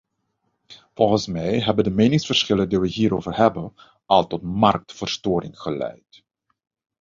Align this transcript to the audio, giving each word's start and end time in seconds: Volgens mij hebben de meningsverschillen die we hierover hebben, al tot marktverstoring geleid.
Volgens 0.93 1.27
mij 1.27 1.59
hebben 1.61 1.83
de 1.83 1.89
meningsverschillen 1.91 2.69
die 2.69 2.79
we 2.79 2.87
hierover 2.87 3.35
hebben, 3.37 3.73
al 4.05 4.27
tot 4.27 4.41
marktverstoring 4.41 5.57
geleid. 5.59 6.23